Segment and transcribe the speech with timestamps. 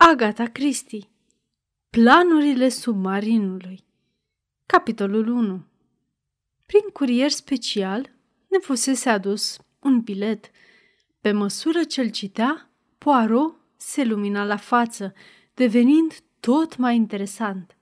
[0.00, 1.08] Agata Christie
[1.90, 3.84] Planurile submarinului
[4.66, 5.64] Capitolul 1
[6.66, 8.10] Prin curier special
[8.48, 10.50] ne fusese adus un bilet.
[11.20, 15.12] Pe măsură ce îl citea, Poirot se lumina la față,
[15.54, 17.76] devenind tot mai interesant.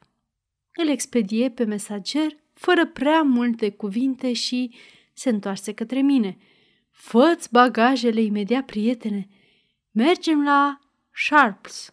[0.74, 4.74] Îl expedie pe mesager fără prea multe cuvinte și
[5.12, 6.38] se întoarse către mine.
[6.90, 9.28] Făți bagajele imediat, prietene.
[9.90, 10.78] Mergem la
[11.10, 11.90] Sharps.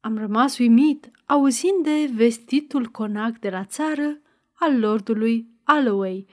[0.00, 4.20] Am rămas uimit, auzind de vestitul conac de la țară
[4.52, 6.26] al lordului Alloway,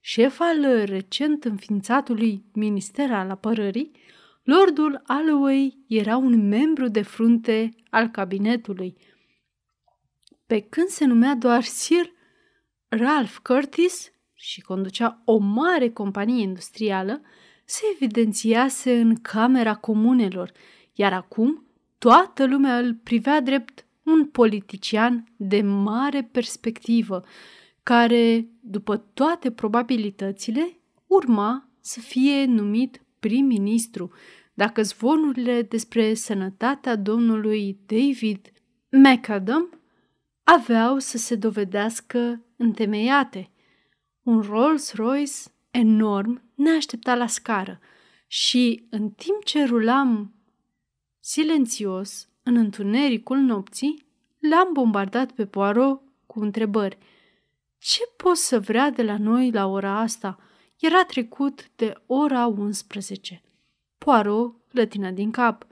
[0.00, 3.90] șef al recent înființatului Minister al Apărării,
[4.42, 8.96] lordul Alloway era un membru de frunte al cabinetului.
[10.46, 12.12] Pe când se numea doar Sir
[12.88, 17.20] Ralph Curtis și conducea o mare companie industrială,
[17.64, 20.52] se evidențiase în Camera Comunelor,
[20.92, 21.66] iar acum
[22.02, 27.24] toată lumea îl privea drept un politician de mare perspectivă,
[27.82, 34.12] care, după toate probabilitățile, urma să fie numit prim-ministru,
[34.54, 38.52] dacă zvonurile despre sănătatea domnului David
[38.90, 39.80] McAdam
[40.42, 43.50] aveau să se dovedească întemeiate.
[44.22, 47.80] Un Rolls-Royce enorm ne aștepta la scară
[48.26, 50.34] și, în timp ce rulam
[51.24, 54.06] silențios în întunericul nopții,
[54.38, 56.98] l-am bombardat pe Poirot cu întrebări.
[57.78, 60.38] Ce poți să vrea de la noi la ora asta?
[60.78, 63.42] Era trecut de ora 11.
[63.98, 65.66] Poirot lătină din cap.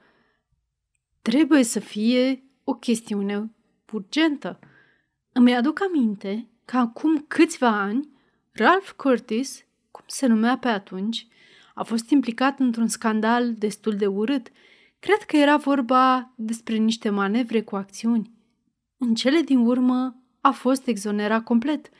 [1.22, 3.54] Trebuie să fie o chestiune
[3.92, 4.58] urgentă.
[5.32, 8.08] Îmi aduc aminte că acum câțiva ani,
[8.52, 11.26] Ralph Curtis, cum se numea pe atunci,
[11.74, 14.50] a fost implicat într-un scandal destul de urât.
[15.00, 18.32] Cred că era vorba despre niște manevre cu acțiuni.
[18.98, 21.90] În cele din urmă a fost exonerat complet,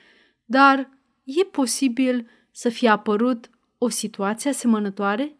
[0.44, 0.90] dar
[1.24, 5.36] e posibil să fie apărut o situație asemănătoare?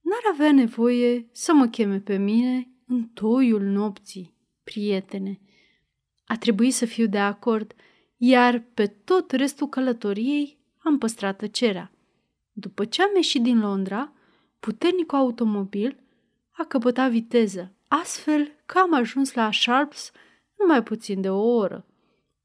[0.00, 4.34] N-ar avea nevoie să mă cheme pe mine în toiul nopții,
[4.64, 5.40] prietene.
[6.24, 7.74] A trebuit să fiu de acord,
[8.16, 11.92] iar pe tot restul călătoriei am păstrat tăcerea.
[12.52, 14.12] După ce am ieșit din Londra,
[14.60, 15.98] puternicul automobil
[16.58, 20.10] a căpătat viteză, astfel că am ajuns la Sharps
[20.56, 21.86] în mai puțin de o oră.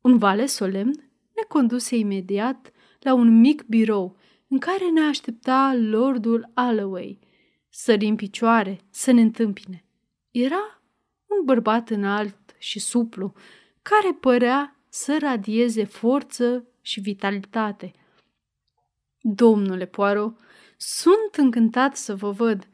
[0.01, 0.91] Un vale solemn
[1.35, 7.19] ne conduse imediat la un mic birou în care ne aștepta lordul Alloway.
[7.69, 9.85] Sări în picioare să ne întâmpine.
[10.31, 10.81] Era
[11.25, 13.33] un bărbat înalt și suplu,
[13.81, 17.93] care părea să radieze forță și vitalitate.
[19.19, 20.39] Domnule Poirot,
[20.77, 22.67] sunt încântat să vă văd.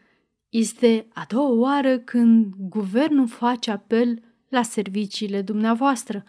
[0.50, 6.24] Este a doua oară când guvernul face apel la serviciile dumneavoastră.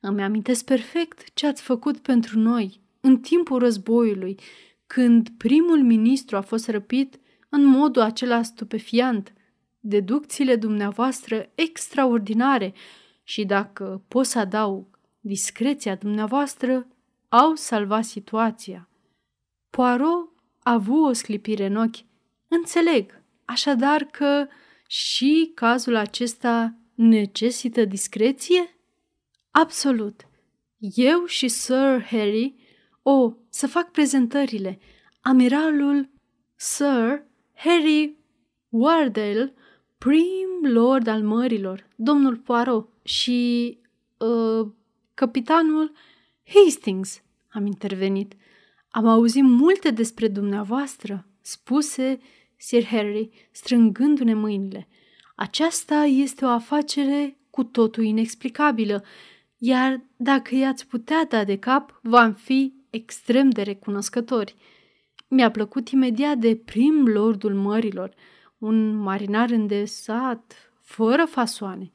[0.00, 4.38] Îmi amintesc perfect ce ați făcut pentru noi în timpul războiului,
[4.86, 9.32] când primul ministru a fost răpit în modul acela stupefiant.
[9.80, 12.74] Deducțiile dumneavoastră extraordinare
[13.22, 16.86] și dacă pot să adaug, discreția dumneavoastră
[17.28, 18.88] au salvat situația.
[19.70, 22.04] Poirot a avut o sclipire în ochi.
[22.48, 23.21] Înțeleg,
[23.52, 24.46] așadar că
[24.86, 28.76] și cazul acesta necesită discreție?
[29.50, 30.26] Absolut.
[30.94, 32.54] Eu și Sir Harry,
[33.02, 34.78] o, să fac prezentările.
[35.20, 36.08] Amiralul
[36.56, 37.24] Sir
[37.54, 38.16] Harry
[38.68, 39.54] Wardell,
[39.98, 43.78] prim lord al mărilor, domnul Poirot și
[44.18, 44.68] uh,
[45.14, 45.92] capitanul
[46.44, 48.34] Hastings, am intervenit.
[48.88, 52.20] Am auzit multe despre dumneavoastră, spuse
[52.64, 54.88] Sir Harry, strângându-ne mâinile.
[55.34, 59.04] Aceasta este o afacere cu totul inexplicabilă,
[59.58, 64.54] iar dacă i-ați putea da de cap, v-am fi extrem de recunoscători.
[65.28, 68.14] Mi-a plăcut imediat de prim lordul mărilor,
[68.58, 71.90] un marinar îndesat, fără fasoane,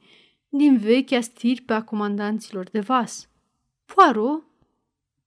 [0.48, 3.28] din vechea stirpe a comandanților de vas.
[3.84, 4.44] Poirot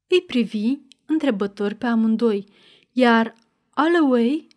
[0.08, 2.46] îi privi întrebător pe amândoi,
[2.92, 3.36] iar
[3.70, 4.51] Alloway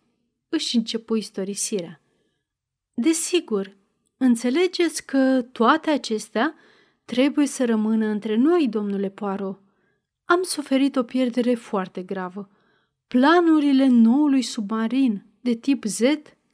[0.55, 2.01] își începu istorisirea.
[2.93, 3.77] Desigur,
[4.17, 6.55] înțelegeți că toate acestea
[7.05, 9.61] trebuie să rămână între noi, domnule Poirot.
[10.25, 12.49] Am suferit o pierdere foarte gravă.
[13.07, 15.99] Planurile noului submarin de tip Z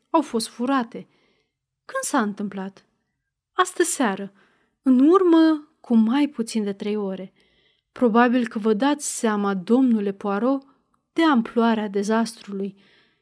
[0.09, 1.07] au fost furate.
[1.85, 2.85] Când s-a întâmplat?
[3.53, 4.33] Astă seară,
[4.81, 7.33] în urmă cu mai puțin de trei ore.
[7.91, 10.63] Probabil că vă dați seama, domnule Poirot,
[11.13, 12.75] de amploarea dezastrului.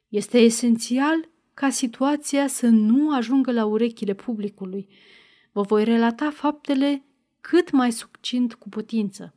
[0.10, 4.88] Este esențial ca situația să nu ajungă la urechile publicului.
[5.52, 7.04] Vă voi relata faptele
[7.42, 9.34] cât mai succint cu putință.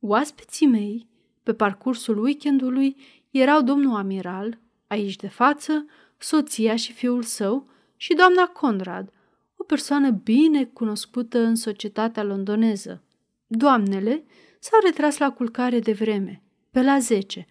[0.00, 1.08] Oaspeții mei,
[1.42, 2.96] pe parcursul weekendului,
[3.30, 5.86] erau domnul amiral, aici de față,
[6.18, 9.12] soția și fiul său și doamna Conrad,
[9.56, 13.02] o persoană bine cunoscută în societatea londoneză.
[13.46, 14.24] Doamnele
[14.58, 17.46] s-au retras la culcare de vreme, pe la zece.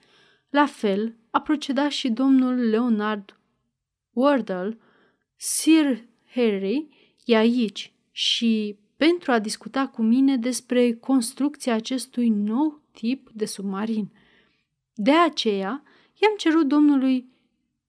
[0.50, 3.40] La fel a procedat și domnul Leonard
[4.12, 4.78] Wardle,
[5.36, 6.04] Sir
[6.34, 6.88] Harry
[7.26, 14.12] e aici și pentru a discuta cu mine despre construcția acestui nou tip de submarin.
[14.94, 15.84] De aceea,
[16.14, 17.30] i-am cerut domnului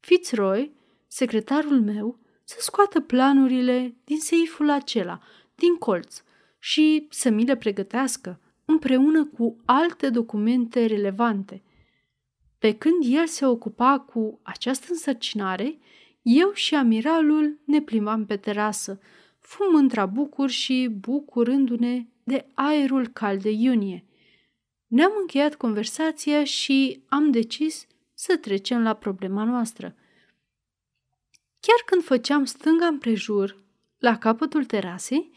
[0.01, 0.73] Fitzroy,
[1.07, 5.21] secretarul meu, să scoată planurile din seiful acela,
[5.55, 6.23] din colț,
[6.59, 11.63] și să mi le pregătească, împreună cu alte documente relevante.
[12.59, 15.79] Pe când el se ocupa cu această însărcinare,
[16.23, 19.01] eu și amiralul ne plimbam pe terasă,
[19.39, 24.05] fumând trabucuri și bucurându-ne de aerul cald de iunie.
[24.87, 29.95] Ne-am încheiat conversația și am decis să trecem la problema noastră.
[31.61, 33.63] Chiar când făceam stânga împrejur,
[33.99, 35.31] la capătul terasei,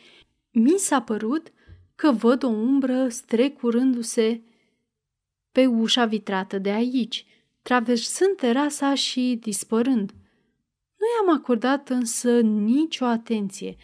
[0.51, 1.51] mi s-a părut
[1.95, 4.41] că văd o umbră strecurându-se
[5.51, 7.25] pe ușa vitrată de aici,
[7.61, 10.11] traversând terasa și dispărând.
[10.97, 13.75] Nu i-am acordat însă nicio atenție.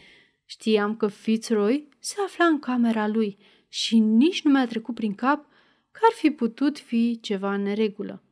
[0.45, 3.37] Știam că Fitzroy se afla în camera lui
[3.67, 5.45] și nici nu mi-a trecut prin cap
[5.91, 8.23] că ar fi putut fi ceva în neregulă.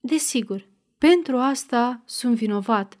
[0.00, 0.68] Desigur,
[0.98, 2.98] pentru asta sunt vinovat.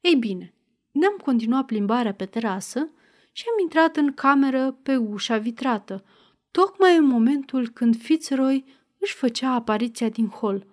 [0.00, 0.54] Ei bine,
[0.90, 2.90] ne-am continuat plimbarea pe terasă
[3.32, 6.04] și am intrat în cameră pe ușa vitrată,
[6.50, 8.64] tocmai în momentul când Fitzroy
[9.00, 10.66] își făcea apariția din hol.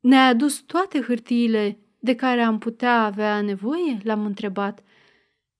[0.00, 3.98] Ne-a adus toate hârtiile de care am putea avea nevoie?
[4.02, 4.82] L-am întrebat.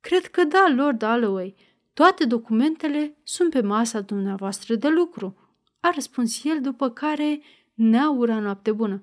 [0.00, 1.54] Cred că da, Lord Alloway.
[1.92, 5.36] Toate documentele sunt pe masa dumneavoastră de lucru,
[5.80, 7.40] a răspuns el, după care
[7.74, 9.02] ne-a urat noapte bună.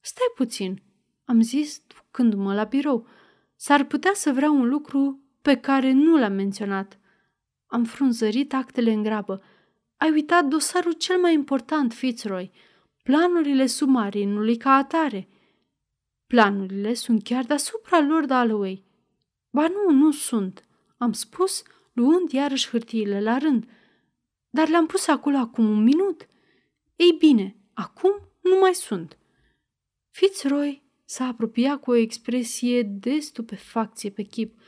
[0.00, 0.82] Stai puțin,
[1.24, 3.06] am zis, ducându-mă la birou.
[3.56, 6.98] S-ar putea să vreau un lucru pe care nu l-am menționat.
[7.66, 9.42] Am frunzărit actele în grabă.
[9.96, 12.50] Ai uitat dosarul cel mai important, Fitzroy,
[13.02, 15.28] planurile submarinului ca atare.
[16.26, 18.84] Planurile sunt chiar deasupra lor de Alloway.
[19.50, 20.64] Ba nu, nu sunt,
[20.96, 21.62] am spus,
[21.92, 23.68] luând iarăși hârtiile la rând.
[24.50, 26.26] Dar le-am pus acolo acum un minut.
[26.96, 29.18] Ei bine, acum nu mai sunt.
[30.10, 34.58] Fitzroy s-a apropiat cu o expresie de stupefacție pe chip.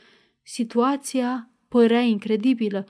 [0.41, 2.87] Situația părea incredibilă.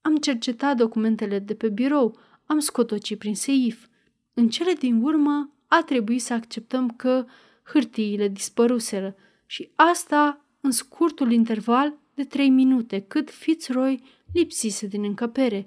[0.00, 3.86] Am cercetat documentele de pe birou, am scotocit prin seif.
[4.34, 7.26] În cele din urmă a trebuit să acceptăm că
[7.62, 9.16] hârtiile dispăruseră
[9.46, 14.02] și asta în scurtul interval de trei minute, cât Fitzroy
[14.32, 15.66] lipsise din încăpere.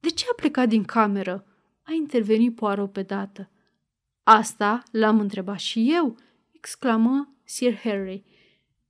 [0.00, 1.46] De ce a plecat din cameră?
[1.82, 3.50] A intervenit Poirot pe dată.
[4.22, 6.16] Asta l-am întrebat și eu,
[6.50, 8.24] exclamă Sir Harry.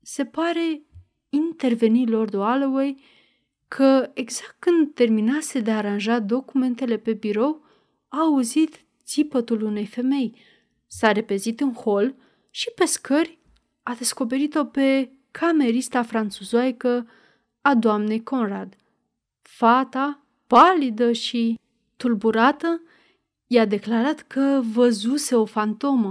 [0.02, 0.82] Se pare,
[1.28, 3.00] interveni Lord Alloway,
[3.74, 7.64] că exact când terminase de aranjat documentele pe birou,
[8.08, 10.36] a auzit țipătul unei femei.
[10.86, 12.14] S-a repezit în hol
[12.50, 13.38] și pe scări
[13.82, 17.06] a descoperit-o pe camerista franțuzoică
[17.60, 18.76] a doamnei Conrad.
[19.43, 21.58] Fata, palidă și
[21.96, 22.82] tulburată,
[23.46, 26.08] i-a declarat că văzuse o fantomă,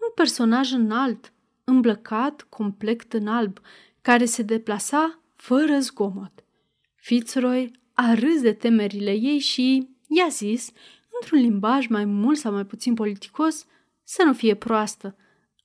[0.00, 1.32] un personaj înalt,
[1.64, 3.58] îmblăcat complet în alb,
[4.00, 6.42] care se deplasa fără zgomot.
[7.08, 10.72] Fitzroy a râs de temerile ei și i-a zis,
[11.20, 13.66] într-un limbaj mai mult sau mai puțin politicos,
[14.02, 15.16] să nu fie proastă.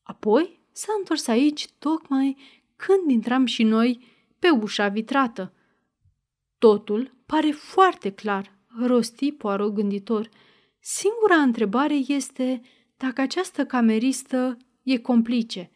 [0.03, 2.37] Apoi s-a întors aici tocmai
[2.75, 4.05] când intram și noi
[4.39, 5.53] pe ușa vitrată.
[6.57, 10.29] Totul pare foarte clar, rosti Poirot gânditor.
[10.79, 12.61] Singura întrebare este
[12.97, 15.71] dacă această cameristă e complice.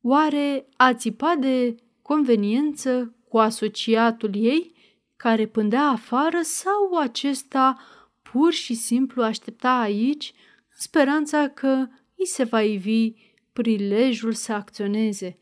[0.00, 4.80] Oare a țipat de conveniență cu asociatul ei
[5.22, 7.78] care pândea afară sau acesta
[8.22, 10.32] pur și simplu aștepta aici
[10.68, 11.86] în speranța că
[12.16, 13.12] îi se va ivi
[13.52, 15.38] prilejul să acționeze.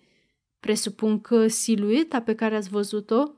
[0.59, 3.31] Presupun că silueta pe care ați văzut-o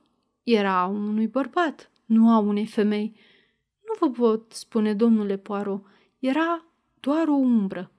[0.43, 3.17] era a unui bărbat, nu a unei femei.
[3.81, 5.87] Nu vă pot spune, domnule Poirot,
[6.19, 6.65] era
[7.01, 7.93] doar o umbră.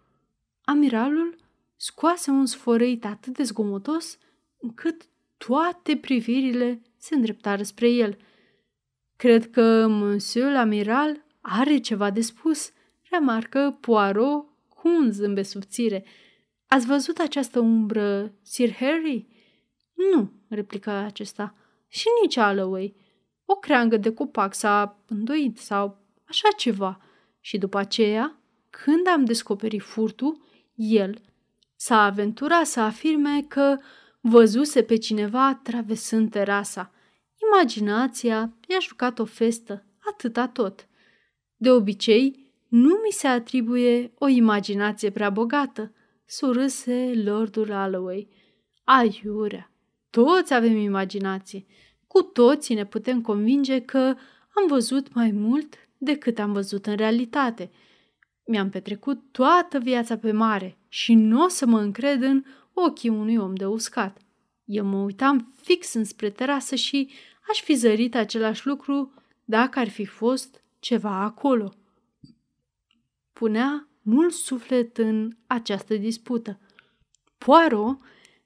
[0.64, 1.36] Amiralul
[1.76, 4.18] scoase un sfărăit atât de zgomotos
[4.58, 5.08] încât
[5.38, 8.18] toate privirile se îndreptară spre el.
[9.24, 12.72] Cred că monsieur amiral are ceva de spus,
[13.10, 16.06] remarcă Poirot cu un zâmbet subțire–
[16.74, 19.28] Ați văzut această umbră, Sir Harry?
[20.14, 21.56] Nu, replică acesta.
[21.88, 22.96] Și nici Alloway.
[23.46, 27.02] O creangă de copac s-a îndoit sau așa ceva.
[27.40, 28.40] Și după aceea,
[28.70, 30.42] când am descoperit furtul,
[30.76, 31.22] el
[31.76, 33.78] s-a aventurat să afirme că
[34.20, 36.93] văzuse pe cineva traversând terasa.
[37.54, 40.88] Imaginația i-a jucat o festă, atâta tot.
[41.56, 45.94] De obicei, nu mi se atribuie o imaginație prea bogată,
[46.26, 48.28] surâse Lordul Alloway.
[48.84, 49.72] Aiurea,
[50.10, 51.66] toți avem imaginație.
[52.08, 54.00] Cu toții ne putem convinge că
[54.56, 57.72] am văzut mai mult decât am văzut în realitate.
[58.46, 62.44] Mi-am petrecut toată viața pe mare și nu o să mă încred în
[62.74, 64.18] ochii unui om de uscat.
[64.66, 67.10] Eu mă uitam fix înspre terasă și
[67.50, 69.14] aș fi zărit același lucru
[69.46, 71.74] dacă ar fi fost ceva acolo.
[73.34, 76.60] Punea mult suflet în această dispută.
[77.38, 78.00] Poirot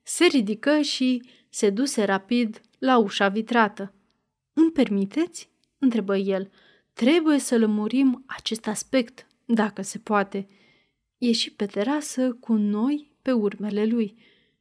[0.04, 3.94] se ridică și se duse rapid la ușa vitrată.
[4.54, 6.52] Îmi permiteți?" întrebă el.
[6.94, 10.48] Trebuie să lămurim acest aspect, dacă se poate.
[11.18, 14.18] Ieși pe terasă cu noi pe urmele lui.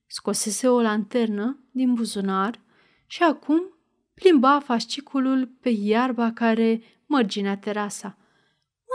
[0.07, 2.61] Scosese o lanternă din buzunar
[3.07, 3.76] și acum
[4.21, 8.19] plimba fasciculul pe iarba care mărginea terasa.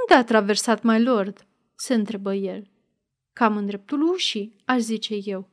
[0.01, 2.69] Unde a traversat mai lord?" se întrebă el.
[3.33, 5.49] Cam în dreptul ușii, aș zice eu.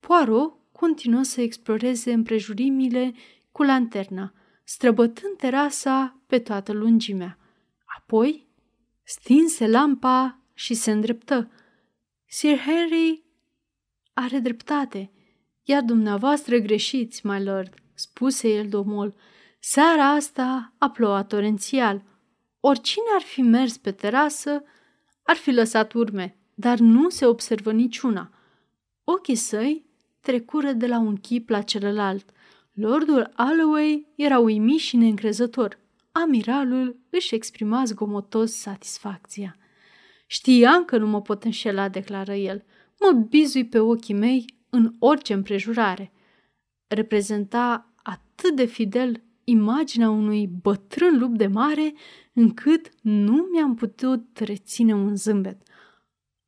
[0.00, 3.14] Poirot continuă să exploreze împrejurimile
[3.52, 4.32] cu lanterna,
[4.64, 7.38] străbătând terasa pe toată lungimea.
[7.98, 8.46] Apoi
[9.02, 11.50] stinse lampa și se îndreptă.
[12.26, 13.24] Sir Harry
[14.12, 15.10] are dreptate,
[15.62, 19.14] iar dumneavoastră greșiți, my lord, spuse el domol.
[19.58, 22.02] Seara asta a plouat torențial.
[22.60, 24.62] Oricine ar fi mers pe terasă,
[25.22, 28.30] ar fi lăsat urme, dar nu se observă niciuna.
[29.04, 29.84] Ochii săi
[30.20, 32.30] trecură de la un chip la celălalt.
[32.72, 35.78] Lordul Alloway era uimit și neîncrezător.
[36.12, 39.56] Amiralul își exprima zgomotos satisfacția.
[40.26, 42.64] Știam că nu mă pot înșela, declară el.
[43.00, 46.12] Mă bizui pe ochii mei în orice împrejurare.
[46.94, 51.94] Reprezenta atât de fidel imaginea unui bătrân lup de mare
[52.32, 55.62] încât nu mi-am putut reține un zâmbet.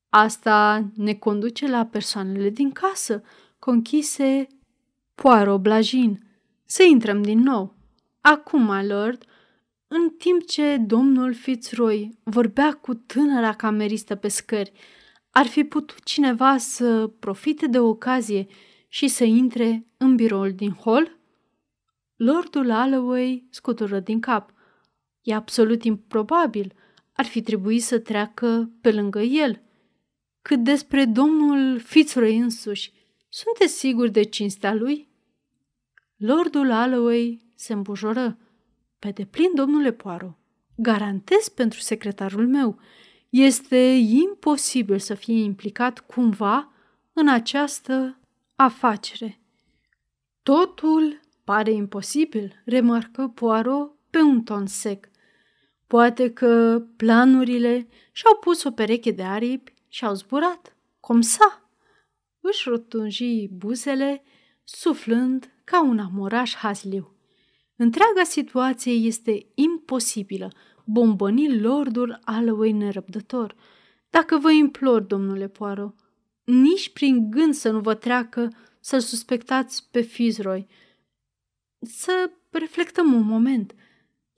[0.09, 3.23] Asta ne conduce la persoanele din casă,
[3.59, 4.47] conchise
[5.15, 6.27] Poirot Blajin.
[6.65, 7.75] Să intrăm din nou.
[8.21, 9.25] Acum, my lord,
[9.89, 14.73] în timp ce domnul Fitzroy vorbea cu tânăra cameristă pe scări,
[15.31, 18.47] ar fi putut cineva să profite de ocazie
[18.97, 21.19] și să intre în biroul din hol?
[22.17, 24.53] Lordul Alloway scutură din cap.
[25.23, 26.73] E absolut improbabil.
[27.13, 29.63] Ar fi trebuit să treacă pe lângă el.
[30.43, 32.93] Cât despre domnul Fitzroy însuși,
[33.29, 35.09] sunteți siguri de cinstea lui?
[36.17, 38.39] Lordul Alloway se îmbujoră.
[38.99, 40.37] Pe deplin, domnule Poirot,
[40.77, 42.79] garantez pentru secretarul meu,
[43.29, 46.73] este imposibil să fie implicat cumva
[47.13, 48.21] în această
[48.57, 49.41] afacere.
[50.43, 55.09] Totul pare imposibil, remarcă Poirot pe un ton sec.
[55.87, 60.77] Poate că planurile și-au pus o pereche de aripi și au zburat.
[61.01, 61.71] Cum sa?
[62.41, 64.23] Își rotunji buzele,
[64.65, 67.17] suflând ca un amoraș hazliu.
[67.77, 70.51] Întreaga situație este imposibilă,
[70.85, 73.55] bombăni lordul Alloway nerăbdător.
[74.11, 76.06] Dacă vă implor, domnule Poirot,
[76.47, 80.67] nici prin gând să nu vă treacă să-l suspectați pe Fitzroy.
[81.79, 83.75] Să reflectăm un moment–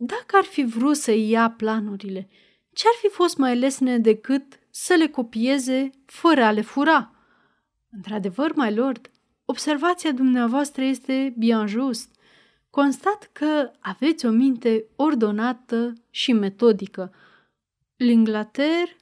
[0.00, 2.29] dacă ar fi vrut să ia planurile,
[2.73, 7.12] ce-ar fi fost mai lesne decât să le copieze fără a le fura?
[7.91, 9.11] Într-adevăr, mai lord,
[9.45, 12.15] observația dumneavoastră este bien just.
[12.71, 17.15] Constat că aveți o minte ordonată și metodică.
[17.97, 18.97] L'Inglaterre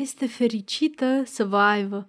[0.00, 2.08] este fericită să vă aibă.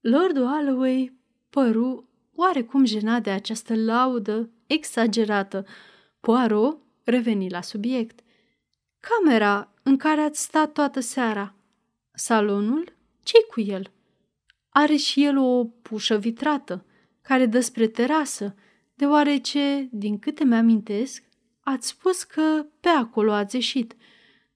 [0.00, 1.18] Lordul Alloway
[1.50, 5.66] păru oarecum jenat de această laudă exagerată.
[6.20, 8.20] Poirot reveni la subiect.
[9.00, 11.54] Camera în care ați stat toată seara.
[12.12, 12.92] Salonul?
[13.22, 13.90] ce cu el?
[14.68, 16.84] Are și el o pușă vitrată
[17.22, 18.54] care dă spre terasă,
[18.94, 21.22] deoarece, din câte mi-amintesc,
[21.60, 23.92] ați spus că pe acolo ați ieșit.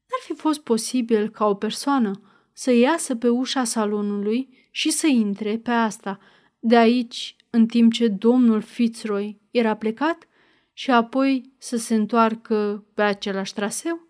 [0.08, 2.20] N-ar fi fost posibil ca o persoană
[2.58, 6.18] să iasă pe ușa salonului și să intre pe asta,
[6.58, 10.28] de aici, în timp ce domnul Fitzroy era plecat?
[10.72, 14.06] și apoi să se întoarcă pe același traseu?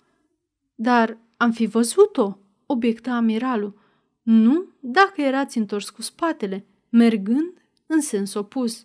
[0.74, 3.80] Dar am fi văzut-o, obiecta amiralul.
[4.22, 7.52] Nu dacă erați întors cu spatele, mergând
[7.86, 8.84] în sens opus.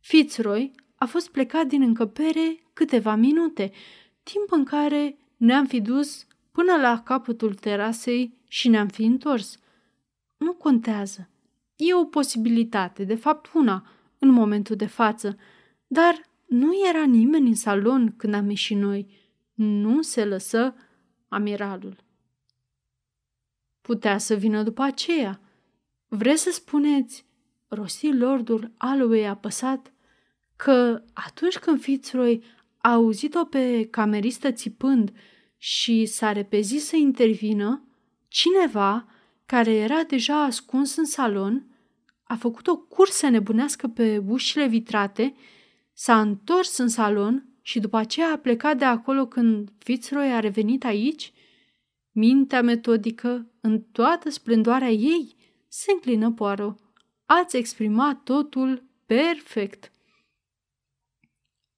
[0.00, 3.72] Fitzroy a fost plecat din încăpere câteva minute,
[4.22, 9.58] timp în care ne-am fi dus până la capătul terasei și ne-am fi întors.
[10.36, 11.28] Nu contează.
[11.76, 13.86] E o posibilitate, de fapt una,
[14.18, 15.36] în momentul de față,
[15.86, 19.06] dar nu era nimeni în salon când am ieșit noi.
[19.54, 20.74] Nu se lăsă
[21.28, 21.96] amiralul.
[23.80, 25.40] Putea să vină după aceea.
[26.08, 27.26] Vreți să spuneți,
[27.68, 29.92] rosti lordul Alloway apăsat,
[30.56, 32.42] că atunci când Fitzroy
[32.76, 35.12] a auzit-o pe cameristă țipând
[35.62, 37.84] și s-a repezit să intervină,
[38.28, 39.06] cineva
[39.46, 41.64] care era deja ascuns în salon
[42.22, 45.34] a făcut o cursă nebunească pe ușile vitrate,
[45.92, 50.84] s-a întors în salon și după aceea a plecat de acolo când Fitzroy a revenit
[50.84, 51.32] aici?
[52.12, 55.36] Mintea metodică, în toată splendoarea ei,
[55.68, 56.76] se înclină poară.
[57.26, 59.92] Ați exprimat totul perfect.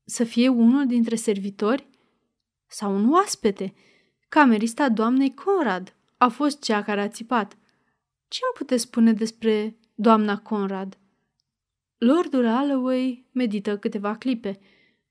[0.05, 1.92] Să fie unul dintre servitori?
[2.73, 3.75] Sau un oaspete?
[4.29, 7.57] Camerista doamnei Conrad a fost cea care a țipat.
[8.29, 10.99] Ce îmi puteți spune despre doamna Conrad?
[11.99, 14.61] Lordul Alloway medită câteva clipe.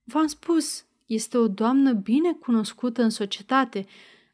[0.03, 3.85] V-am spus, este o doamnă bine cunoscută în societate.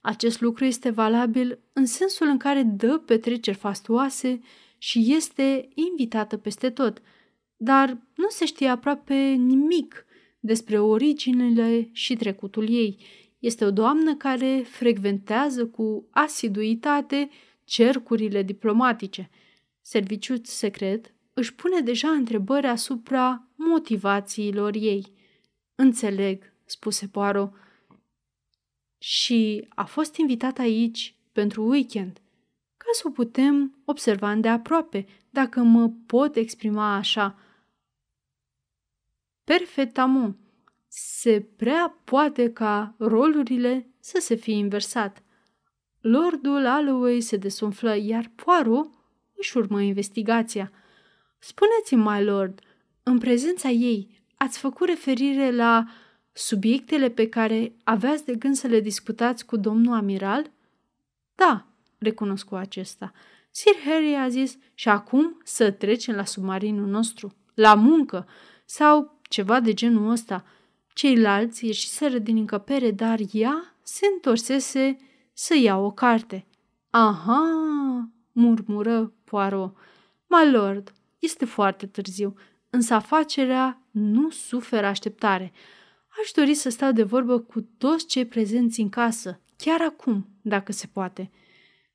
[0.01, 4.41] Acest lucru este valabil în sensul în care dă petreceri fastuoase
[4.77, 7.01] și este invitată peste tot,
[7.57, 10.05] dar nu se știe aproape nimic
[10.48, 12.98] despre originele și trecutul ei.
[13.39, 17.30] Este o doamnă care frecventează cu asiduitate
[17.63, 19.30] cercurile diplomatice.
[19.82, 25.13] Serviciul secret își pune deja întrebări asupra motivațiilor ei.
[25.75, 27.54] Înțeleg, spuse Poirot.
[28.98, 32.22] Și a fost invitat aici pentru weekend,
[32.77, 37.39] ca să o putem observa de aproape, dacă mă pot exprima așa.
[39.48, 40.36] Perfect, amu.
[40.88, 45.24] Se prea poate ca rolurile să se fie inversat.
[46.01, 48.90] Lordul Alloway se desumflă, iar Poirot
[49.36, 50.72] își urmă investigația.
[51.40, 52.60] Spuneți-mi, my lord,
[53.03, 55.86] în prezența ei, ați făcut referire la
[56.31, 60.51] subiectele pe care aveați de gând să le discutați cu domnul amiral?
[61.36, 63.12] Da, recunosc cu acesta.
[63.51, 68.27] Sir Harry a zis și acum să trecem la submarinul nostru, la muncă
[68.70, 70.46] sau ceva de genul ăsta.
[70.94, 74.98] Ceilalți ieșiseră din încăpere, dar ea se întorsese
[75.33, 76.46] să ia o carte.
[76.90, 77.42] Aha,
[78.31, 79.75] murmură Poirot.
[80.27, 82.33] My lord, este foarte târziu,
[82.70, 85.51] însă afacerea nu suferă așteptare.
[86.22, 90.72] Aș dori să stau de vorbă cu toți cei prezenți în casă, chiar acum, dacă
[90.72, 91.31] se poate.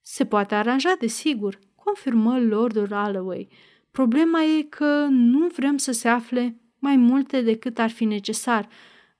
[0.03, 3.49] Se poate aranja, desigur, confirmă Lordul Alloway.
[3.91, 8.69] Problema e că nu vrem să se afle mai multe decât ar fi necesar.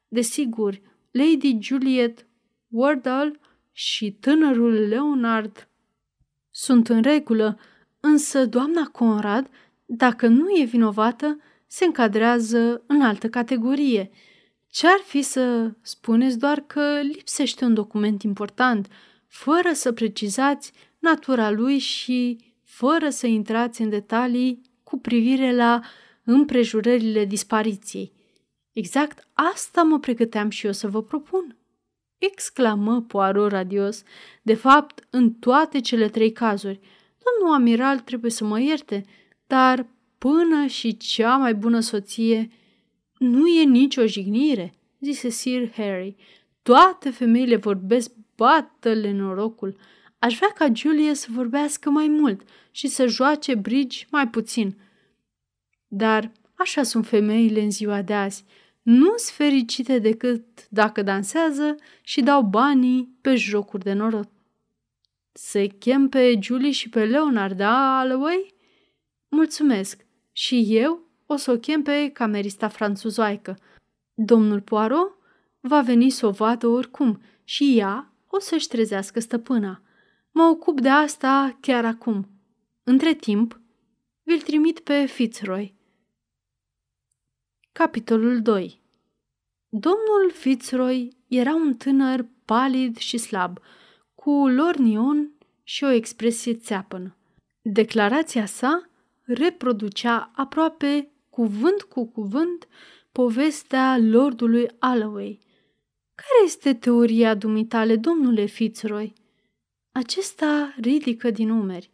[0.09, 2.27] Desigur, Lady Juliet
[2.69, 3.33] Wardle
[3.73, 5.69] și tânărul Leonard
[6.51, 7.59] sunt în regulă,
[8.01, 9.51] însă doamna Conrad,
[9.85, 14.11] dacă nu e vinovată, se încadrează în altă categorie.
[14.71, 18.89] Ce-ar fi să spuneți doar că lipsește un document important,
[19.29, 25.81] fără să precizați natura lui și fără să intrați în detalii cu privire la
[26.25, 28.13] împrejurările dispariției.
[28.73, 31.57] Exact asta mă pregăteam și eu să vă propun
[32.25, 34.03] exclamă Poirot radios.
[34.43, 36.81] De fapt, în toate cele trei cazuri,
[37.19, 39.05] domnul amiral trebuie să mă ierte,
[39.47, 39.87] dar
[40.19, 42.51] până și cea mai bună soție
[43.19, 46.17] nu e nicio jignire, zise Sir Harry.
[46.63, 49.77] Toate femeile vorbesc, bată-le norocul.
[50.19, 54.77] Aș vrea ca Julia să vorbească mai mult și să joace brigi mai puțin.
[55.95, 58.45] Dar așa sunt femeile în ziua de azi
[58.83, 64.29] nu sunt fericite decât dacă dansează și dau banii pe jocuri de noroc.
[65.33, 68.55] Se chem pe Julie și pe Leonard, da, Alloway?
[69.29, 70.07] Mulțumesc.
[70.33, 73.59] Și eu o să o chem pe camerista franțuzoaică.
[74.15, 75.17] Domnul Poirot
[75.61, 79.83] va veni să o vadă oricum și ea o să-și trezească stăpâna.
[80.31, 82.29] Mă ocup de asta chiar acum.
[82.83, 83.61] Între timp,
[84.23, 85.75] vi-l trimit pe Fitzroy.
[87.75, 88.81] Capitolul 2
[89.69, 93.59] Domnul Fitzroy era un tânăr palid și slab,
[94.15, 95.33] cu lornion
[95.63, 97.17] și o expresie țeapănă.
[97.63, 98.91] Declarația sa
[99.23, 102.69] reproducea aproape cuvânt cu cuvânt
[103.13, 105.39] povestea lordului Alloway.
[106.15, 109.13] Care este teoria dumitale, domnule Fitzroy?
[109.93, 111.91] Acesta ridică din umeri.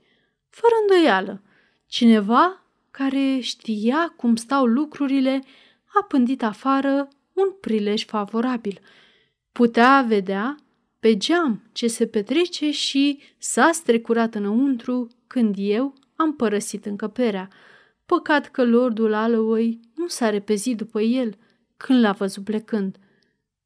[0.49, 1.43] fără îndoială.
[1.87, 5.43] Cineva care știa cum stau lucrurile
[5.95, 8.81] a pândit afară un prilej favorabil.
[9.53, 10.57] Putea vedea
[10.99, 17.49] pe geam ce se petrece și s-a strecurat înăuntru când eu am părăsit încăperea.
[18.07, 21.37] Păcat că lordul Alloway nu s-a repezit după el
[21.77, 22.97] când l-a văzut plecând.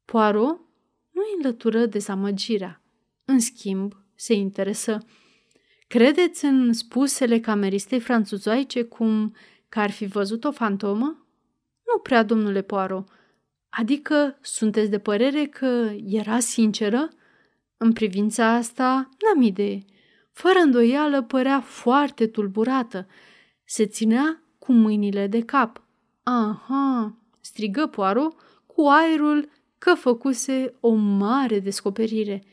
[0.04, 0.60] Poirot
[1.10, 2.82] nu înlătură dezamăgirea.
[3.24, 4.98] În schimb, se interesă.
[5.86, 9.34] Credeți în spusele cameristei franțuzoaice cum
[9.68, 11.21] că ar fi văzut o fantomă?
[11.92, 13.08] Nu prea, domnule Poirot.
[13.68, 17.08] Adică sunteți de părere că era sinceră?
[17.76, 19.84] În privința asta n-am idee.
[20.32, 23.06] Fără îndoială părea foarte tulburată.
[23.64, 25.84] Se ținea cu mâinile de cap.
[26.22, 28.34] Aha, strigă Poirot
[28.66, 32.44] cu aerul că făcuse o mare descoperire.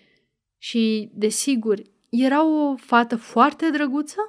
[0.57, 4.19] Și, desigur, era o fată foarte drăguță?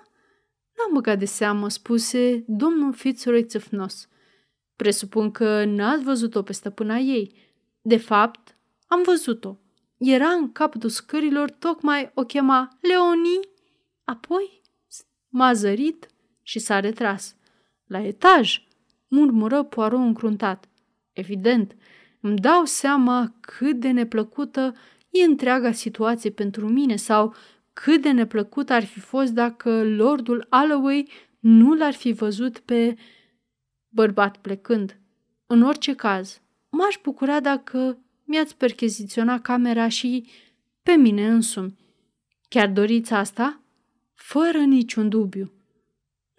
[0.77, 4.09] N-am băgat de seamă, spuse domnul Fitzroy țâfnos.
[4.81, 7.35] Presupun că n-ați văzut-o pe stăpâna ei.
[7.83, 9.57] De fapt, am văzut-o.
[9.99, 13.41] Era în capătul scărilor, tocmai o chema Leonie.
[14.05, 14.63] Apoi
[15.29, 16.07] m-a zărit
[16.43, 17.37] și s-a retras.
[17.87, 18.63] La etaj,
[19.09, 20.69] murmură Poirot încruntat.
[21.13, 21.77] Evident,
[22.21, 24.75] îmi dau seama cât de neplăcută
[25.11, 27.35] e întreaga situație pentru mine sau
[27.73, 32.97] cât de neplăcut ar fi fost dacă lordul Alloway nu l-ar fi văzut pe
[33.91, 34.99] bărbat plecând.
[35.47, 40.29] În orice caz, m-aș bucura dacă mi-ați percheziționa camera și
[40.83, 41.77] pe mine însumi.
[42.49, 43.61] Chiar doriți asta?
[44.15, 45.53] Fără niciun dubiu.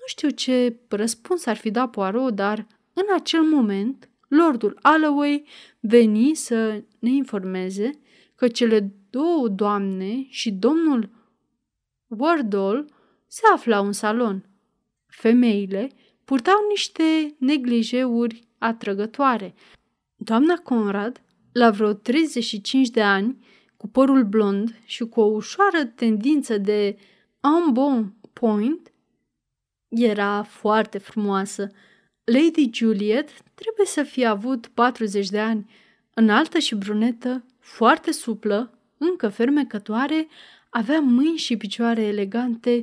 [0.01, 5.45] Nu știu ce răspuns ar fi dat Poirot, dar în acel moment Lordul Alloway
[5.79, 7.99] veni să ne informeze
[8.35, 11.09] că cele două doamne și domnul
[12.07, 12.85] Wardle
[13.27, 14.45] se aflau în salon.
[15.05, 15.89] Femeile
[16.25, 19.53] purtau niște neglijeuri atrăgătoare.
[20.15, 23.45] Doamna Conrad, la vreo 35 de ani,
[23.77, 26.97] cu părul blond și cu o ușoară tendință de
[27.41, 28.91] un bon point,
[29.87, 31.71] era foarte frumoasă.
[32.23, 35.69] Lady Juliet trebuie să fie avut 40 de ani,
[36.13, 40.27] înaltă și brunetă, foarte suplă, încă fermecătoare,
[40.69, 42.81] avea mâini și picioare elegante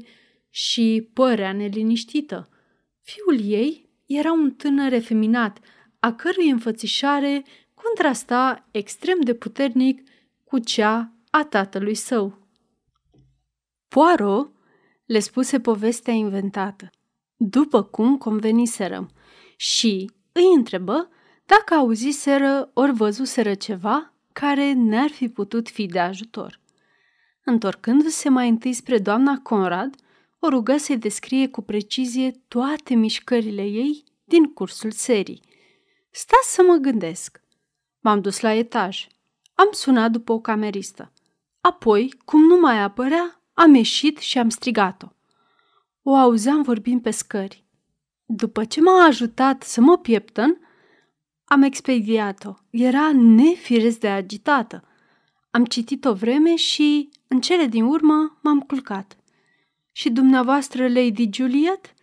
[0.50, 2.48] și părea neliniștită.
[3.08, 5.58] Fiul ei era un tânăr efeminat,
[6.00, 7.44] a cărui înfățișare
[7.74, 10.08] contrasta extrem de puternic
[10.44, 12.48] cu cea a tatălui său.
[13.88, 14.52] Poirot
[15.04, 16.90] le spuse povestea inventată,
[17.36, 19.10] după cum conveniserăm,
[19.56, 21.08] și îi întrebă
[21.46, 26.60] dacă auziseră ori văzuseră ceva care n-ar fi putut fi de ajutor.
[27.44, 29.94] Întorcându-se mai întâi spre doamna Conrad,
[30.38, 35.42] o rugă să-i descrie cu precizie toate mișcările ei din cursul serii.
[36.10, 37.40] Stați să mă gândesc.
[38.00, 39.06] M-am dus la etaj.
[39.54, 41.12] Am sunat după o cameristă.
[41.60, 45.06] Apoi, cum nu mai apărea, am ieșit și am strigat-o.
[46.02, 47.64] O auzeam vorbind pe scări.
[48.24, 50.60] După ce m-a ajutat să mă pieptăn,
[51.44, 52.54] am expediat-o.
[52.70, 54.82] Era nefiresc de agitată.
[55.50, 59.17] Am citit o vreme și, în cele din urmă, m-am culcat.
[59.98, 61.94] Și dumneavoastră, Lady Juliet?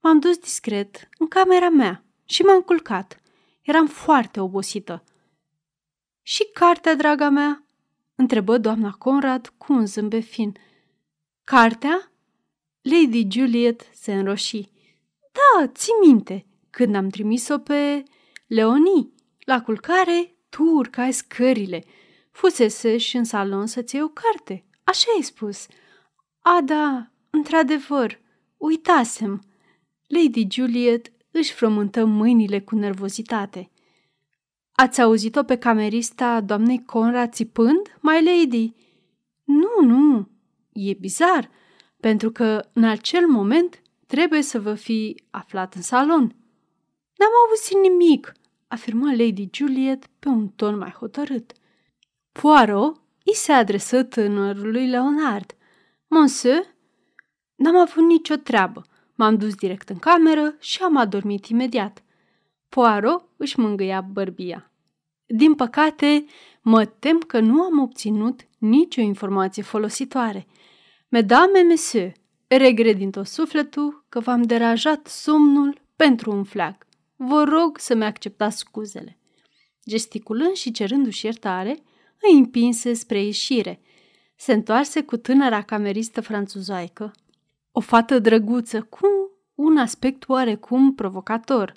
[0.00, 3.20] M-am dus discret în camera mea și m-am culcat.
[3.62, 5.04] Eram foarte obosită.
[6.22, 7.64] Și cartea, draga mea?
[8.14, 10.56] întrebă doamna Conrad cu un zâmbet fin.
[11.44, 12.12] Cartea?
[12.80, 14.68] Lady Juliet se înroși.
[15.32, 18.02] Da, ți minte, când am trimis-o pe
[18.46, 21.84] Leonie, la culcare, tu urcai scările.
[22.30, 24.64] Fusese și în salon să-ți iei o carte.
[24.84, 25.66] Așa ai spus.
[26.40, 28.20] A, da, într-adevăr,
[28.56, 29.42] uitasem.
[30.06, 33.70] Lady Juliet își frământă mâinile cu nervozitate.
[34.72, 38.72] Ați auzit-o pe camerista doamnei Conrad țipând, my lady?
[39.44, 40.28] Nu, nu,
[40.72, 41.50] e bizar,
[42.00, 46.22] pentru că în acel moment trebuie să vă fi aflat în salon.
[47.16, 48.32] N-am auzit nimic,
[48.68, 51.52] afirmă Lady Juliet pe un ton mai hotărât.
[52.32, 55.56] Poirot îi se adresă tânărului Leonard.
[56.06, 56.76] Monsieur,
[57.58, 58.82] n-am avut nicio treabă.
[59.14, 62.02] M-am dus direct în cameră și am adormit imediat.
[62.68, 64.72] Poirot își mângâia bărbia.
[65.26, 66.24] Din păcate,
[66.62, 70.46] mă tem că nu am obținut nicio informație folositoare.
[71.08, 72.14] Mesdames et messieurs,
[72.46, 76.86] regret din tot sufletul că v-am deranjat somnul pentru un flag.
[77.16, 79.18] Vă rog să-mi acceptați scuzele.
[79.88, 81.78] Gesticulând și cerându-și iertare,
[82.30, 83.80] îi împinse spre ieșire.
[84.36, 87.12] Se întoarse cu tânăra cameristă franțuzoaică.
[87.78, 89.06] O fată drăguță cu
[89.54, 91.72] un aspect oarecum provocator.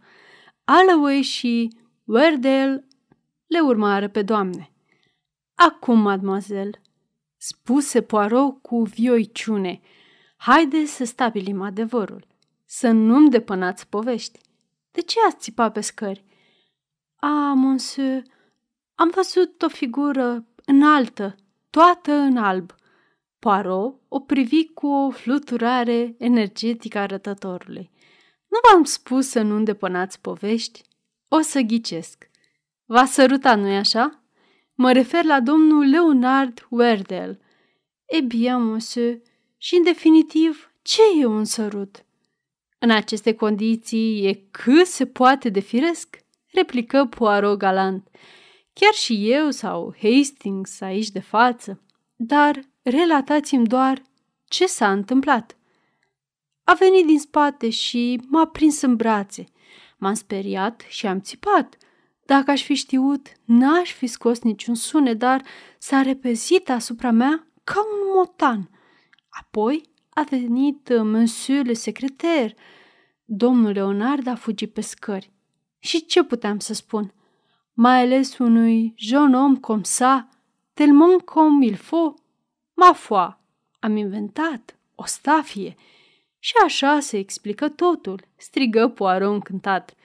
[0.64, 1.70] Alloway și
[2.04, 2.88] Werdale
[3.48, 4.72] le urmară pe doamne.
[5.56, 6.82] Acum, mademoiselle,
[7.38, 9.82] spuse Poirot cu vioiciune,
[10.36, 12.28] haide să stabilim adevărul,
[12.66, 14.40] să nu-mi depănați povești.
[14.92, 16.24] De ce ați țipat pe scări?
[17.16, 18.22] A, monsieur,
[18.96, 21.36] am văzut o figură înaltă,
[21.70, 22.76] toată în alb.
[23.42, 27.92] Poirot o privi cu o fluturare energetică a rătătorului.
[28.48, 30.82] Nu v-am spus să nu îndepănați povești?
[31.28, 32.30] O să ghicesc.
[32.86, 34.24] V-a sărutat, nu-i așa?
[34.74, 37.40] Mă refer la domnul Leonard Werdel.
[38.06, 39.18] E bine, monsieur,
[39.58, 42.06] și în definitiv, ce e un sărut?
[42.80, 46.18] În aceste condiții e cât se poate de firesc,
[46.52, 48.08] replică Poirot galant.
[48.74, 51.82] Chiar și eu sau Hastings aici de față.
[52.16, 54.02] Dar relatați-mi doar
[54.48, 55.58] ce s-a întâmplat.
[56.64, 59.46] A venit din spate și m-a prins în brațe.
[59.98, 61.78] M-am speriat și am țipat.
[62.26, 65.44] Dacă aș fi știut, n-aș fi scos niciun sunet, dar
[65.78, 68.70] s-a repezit asupra mea ca un motan.
[69.30, 72.54] Apoi a venit uh, monsieur le secretar.
[73.26, 75.32] Domnul Leonard a fugit pe scări.
[75.80, 77.14] Și ce puteam să spun?
[77.74, 80.30] Mai ales unui jeune om cum sa,
[80.74, 82.21] tellement comme il faut.
[82.82, 83.38] Ma foi,
[83.80, 85.76] am inventat o stafie.
[86.40, 89.96] Și așa se explică totul, strigă Poirot încântat.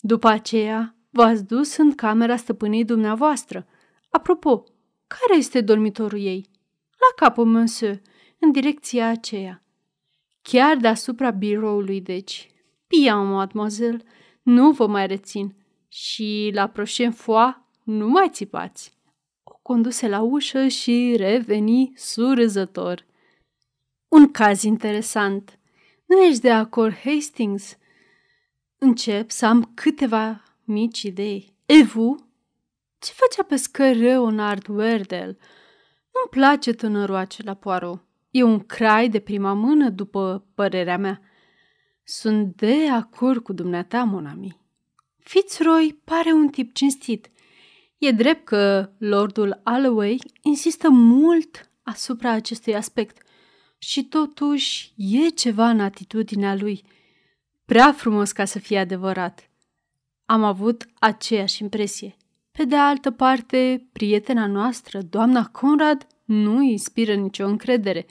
[0.00, 3.66] După aceea, v-ați dus în camera stăpânii dumneavoastră.
[4.10, 4.64] Apropo,
[5.06, 6.50] care este dormitorul ei?
[6.90, 8.00] La capul, monsieur,
[8.38, 9.62] în direcția aceea.
[10.42, 12.50] Chiar deasupra biroului, deci.
[12.86, 14.02] Bien, mademoiselle,
[14.42, 15.56] nu vă mai rețin.
[15.88, 18.97] Și la prochaine fois, nu mai țipați.
[19.68, 23.06] O conduse la ușă și reveni surâzător.
[24.08, 25.58] Un caz interesant.
[26.06, 27.76] Nu ești de acord, Hastings?
[28.78, 31.56] Încep să am câteva mici idei.
[31.66, 32.20] E vous?
[32.98, 35.38] Ce făcea pe scări Leonard Werdel?
[36.12, 38.04] Nu-mi place tânărul acela Poirot.
[38.30, 41.20] E un crai de prima mână, după părerea mea.
[42.04, 44.60] Sunt de acord cu dumneata, monami.
[45.18, 47.30] Fitzroy pare un tip cinstit.
[47.98, 53.22] E drept că lordul Alloway insistă mult asupra acestui aspect
[53.78, 56.82] și totuși e ceva în atitudinea lui.
[57.64, 59.50] Prea frumos ca să fie adevărat.
[60.24, 62.16] Am avut aceeași impresie.
[62.52, 68.06] Pe de altă parte, prietena noastră, doamna Conrad, nu inspiră nicio încredere.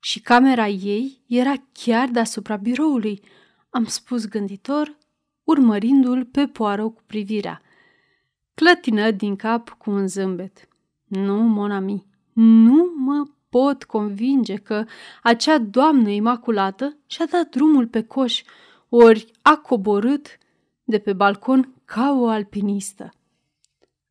[0.00, 3.22] Și camera ei era chiar deasupra biroului,
[3.70, 4.98] am spus gânditor,
[5.44, 7.62] urmărindu-l pe poară cu privirea.
[8.58, 10.68] Clătină din cap cu un zâmbet.
[11.04, 14.84] Nu, monami, nu mă pot convinge că
[15.22, 18.42] acea doamnă imaculată și-a dat drumul pe coș,
[18.88, 20.38] ori a coborât
[20.84, 23.12] de pe balcon ca o alpinistă.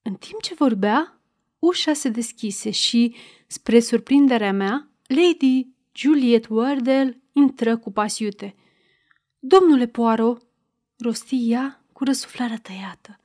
[0.02, 1.20] În timp ce vorbea,
[1.60, 3.16] ușa se deschise și,
[3.48, 8.56] spre surprinderea mea, Lady Juliet Wardell intră cu pasiute.
[9.40, 10.42] Domnule Poirot,
[10.98, 13.20] rosti ea cu răsuflarea tăiată.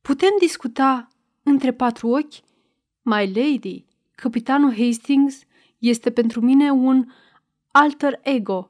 [0.00, 1.08] Putem discuta
[1.42, 2.34] între patru ochi?
[3.02, 3.84] My lady,
[4.14, 5.42] capitanul Hastings
[5.78, 7.06] este pentru mine un
[7.70, 8.68] alter ego.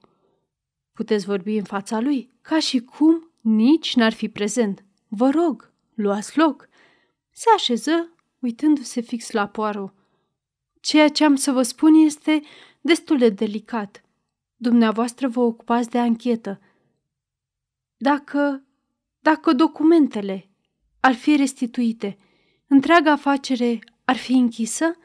[0.92, 4.84] Puteți vorbi în fața lui, ca și cum nici n-ar fi prezent.
[5.08, 6.68] Vă rog, luați loc.
[7.30, 9.94] Se așeză, uitându-se fix la Poirot.
[10.80, 12.42] Ceea ce am să vă spun este
[12.80, 14.04] destul de delicat.
[14.56, 16.60] Dumneavoastră vă ocupați de anchetă.
[17.96, 18.64] Dacă,
[19.20, 20.49] dacă documentele
[21.00, 22.18] ar fi restituite,
[22.66, 24.96] întreaga afacere ar fi închisă,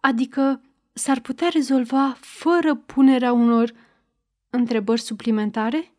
[0.00, 0.62] adică
[0.92, 3.72] s-ar putea rezolva fără punerea unor
[4.50, 5.94] întrebări suplimentare?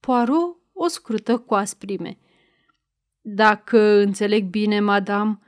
[0.00, 2.18] Poirot o scrută cu asprime.
[3.20, 5.38] Dacă înțeleg bine, madame,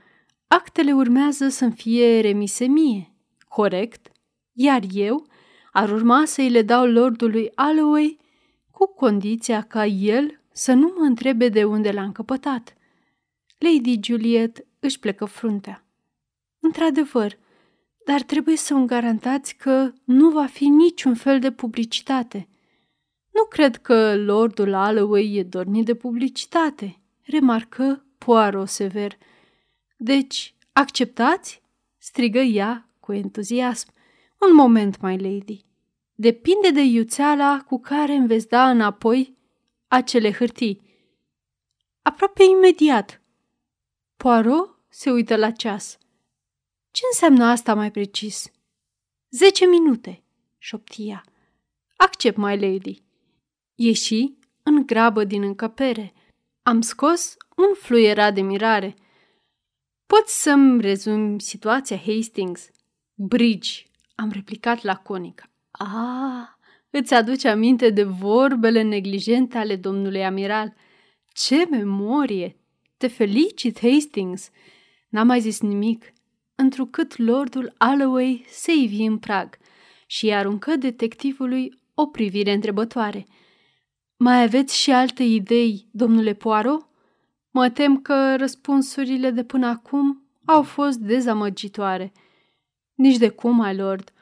[0.47, 3.13] actele urmează să-mi fie remise mie,
[3.49, 4.13] corect?
[4.53, 5.27] Iar eu
[5.73, 8.19] ar urma să-i le dau lordului Alloway
[8.71, 12.77] cu condiția ca el să nu mă întrebe de unde l-am căpătat.
[13.63, 15.87] Lady Juliet își plecă fruntea.
[16.61, 17.39] Într-adevăr,
[18.05, 22.49] dar trebuie să îmi garantați că nu va fi niciun fel de publicitate.
[23.31, 29.19] Nu cred că lordul Alloway e dornit de publicitate, remarcă Poirot sever.
[29.97, 31.63] Deci, acceptați?
[31.99, 33.89] strigă ea cu entuziasm.
[34.41, 35.65] Un moment, my lady.
[36.15, 39.37] Depinde de iuțeala cu care îmi veți da înapoi
[39.89, 40.81] acele hârtii.
[42.03, 43.22] Aproape imediat.
[44.23, 45.99] Poirot se uită la ceas.
[46.91, 48.53] Ce înseamnă asta mai precis?
[49.31, 50.23] Zece minute,
[50.59, 51.25] șoptia.
[51.97, 53.03] Accept, my lady.
[53.75, 56.13] Ieși în grabă din încăpere.
[56.63, 58.95] Am scos un fluierat de mirare.
[60.07, 62.69] Poți să-mi rezumi situația, Hastings?
[63.15, 63.83] Bridge,
[64.15, 65.51] am replicat laconic.
[65.71, 66.49] Ah,
[66.91, 70.75] îți aduce aminte de vorbele neglijente ale domnului amiral.
[71.33, 72.57] Ce memorie!
[73.03, 74.51] Te felicit, Hastings!
[75.09, 76.13] N-am mai zis nimic,
[76.55, 79.59] întrucât lordul Alloway se ivi în prag
[80.07, 83.27] și aruncă detectivului o privire întrebătoare.
[84.17, 86.87] Mai aveți și alte idei, domnule Poirot?
[87.51, 92.13] Mă tem că răspunsurile de până acum au fost dezamăgitoare.
[92.95, 94.13] Nici de cum, my lord.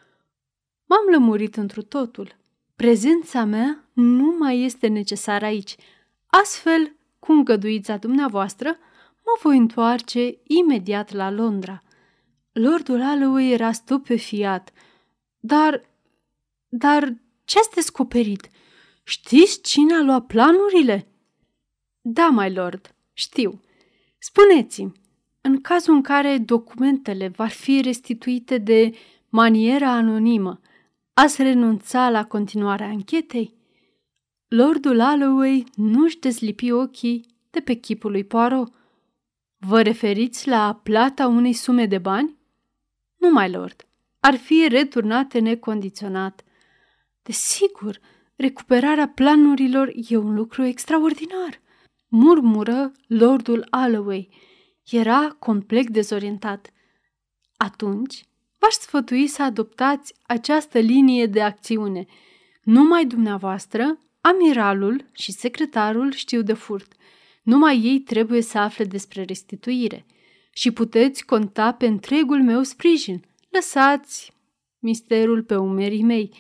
[0.87, 2.37] M-am lămurit întru totul.
[2.77, 5.77] Prezența mea nu mai este necesară aici.
[6.27, 8.68] Astfel, cu îngăduița dumneavoastră,
[9.24, 11.83] mă voi întoarce imediat la Londra.
[12.52, 14.72] Lordul Alloway era stupefiat.
[15.38, 15.88] Dar,
[16.68, 18.48] dar ce ați descoperit?
[19.02, 21.06] Știți cine a luat planurile?
[22.00, 23.61] Da, my lord, știu.
[24.18, 24.92] Spuneți-mi,
[25.40, 28.94] în cazul în care documentele vor fi restituite de
[29.28, 30.61] maniera anonimă,
[31.12, 33.60] ați renunța la continuarea anchetei?
[34.51, 38.73] Lordul Alloway nu-și dezlipi ochii de pe chipul lui Poirot.
[39.59, 42.37] Vă referiți la plata unei sume de bani?
[43.17, 43.87] Nu, mai lord.
[44.21, 46.45] Ar fi returnate necondiționat.
[47.23, 48.01] Desigur,
[48.37, 51.61] recuperarea planurilor e un lucru extraordinar,
[52.09, 54.29] murmură lordul Alloway.
[54.91, 56.73] Era complet dezorientat.
[57.57, 58.25] Atunci,
[58.59, 62.07] v-aș sfătui să adoptați această linie de acțiune.
[62.63, 66.92] Numai dumneavoastră, amiralul și secretarul știu de furt.
[67.42, 70.06] Numai ei trebuie să afle despre restituire.
[70.52, 73.24] Și puteți conta pe întregul meu sprijin.
[73.48, 74.33] Lăsați
[74.78, 76.30] misterul pe umerii mei.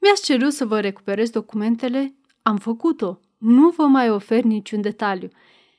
[0.00, 2.14] Mi-ați cerut să vă recuperez documentele?
[2.42, 3.20] Am făcut-o.
[3.38, 5.28] Nu vă mai ofer niciun detaliu.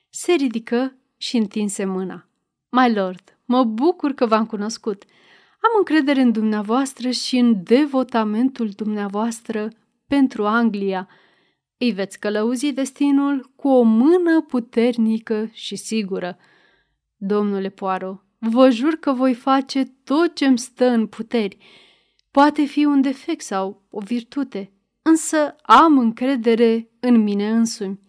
[0.09, 2.27] Se ridică și întinse mâna.
[2.69, 5.03] My lord, mă bucur că v-am cunoscut.
[5.53, 9.69] Am încredere în dumneavoastră și în devotamentul dumneavoastră
[10.07, 11.07] pentru Anglia.
[11.77, 16.38] Îi veți călăuzi destinul cu o mână puternică și sigură.
[17.15, 21.57] Domnule Poaro, vă jur că voi face tot ce-mi stă în puteri.
[22.31, 27.99] Poate fi un defect sau o virtute, însă am încredere în mine însumi.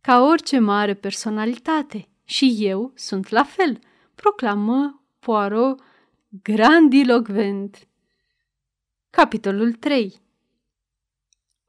[0.00, 3.78] Ca orice mare personalitate, și eu sunt la fel,
[4.14, 5.80] proclamă Poirot
[6.42, 7.88] grandilocvent.
[9.10, 10.21] Capitolul 3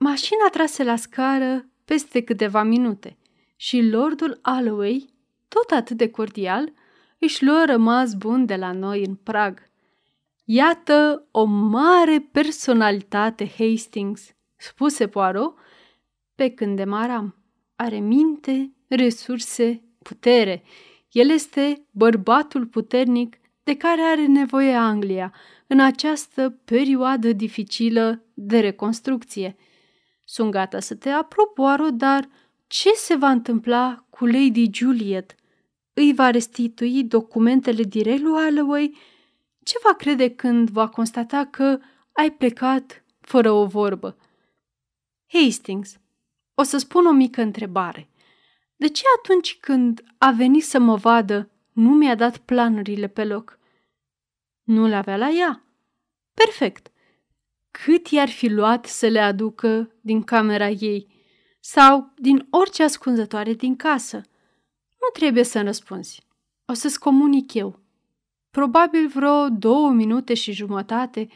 [0.05, 3.17] Mașina trase la scară peste câteva minute
[3.55, 5.09] și lordul Alloway,
[5.47, 6.73] tot atât de cordial,
[7.19, 9.59] își luă rămas bun de la noi în prag.
[10.43, 14.21] Iată o mare personalitate, Hastings,
[14.55, 15.57] spuse Poirot,
[16.35, 17.35] pe când demaram.
[17.75, 20.63] Are minte, resurse, putere.
[21.11, 25.33] El este bărbatul puternic de care are nevoie Anglia
[25.67, 29.55] în această perioadă dificilă de reconstrucție.
[30.23, 32.29] Sunt gata să te aprob, Poirot, dar
[32.67, 35.35] ce se va întâmpla cu Lady Juliet?
[35.93, 38.97] Îi va restitui documentele direct lui Alloway?
[39.63, 41.79] Ce va crede când va constata că
[42.11, 44.17] ai plecat fără o vorbă?
[45.27, 45.97] Hastings,
[46.53, 48.09] o să spun o mică întrebare.
[48.75, 53.59] De ce atunci când a venit să mă vadă, nu mi-a dat planurile pe loc?
[54.63, 55.63] Nu le avea la ea.
[56.33, 56.91] Perfect.
[57.81, 61.07] Cât i-ar fi luat să le aducă din camera ei
[61.59, 64.15] sau din orice ascunzătoare din casă?
[64.89, 66.25] Nu trebuie să răspunzi.
[66.65, 67.79] O să-ți comunic eu.
[68.49, 71.27] Probabil vreo două minute și jumătate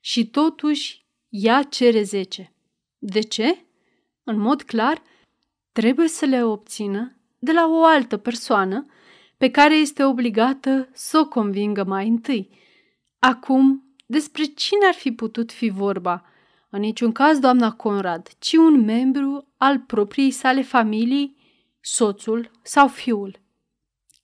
[0.00, 2.52] și totuși ea cere zece.
[2.98, 3.64] De ce?
[4.24, 5.02] În mod clar,
[5.72, 8.86] trebuie să le obțină de la o altă persoană
[9.36, 12.50] pe care este obligată să o convingă mai întâi.
[13.18, 16.24] Acum, despre cine ar fi putut fi vorba?
[16.70, 21.36] În niciun caz doamna Conrad, ci un membru al propriei sale familii,
[21.80, 23.40] soțul sau fiul.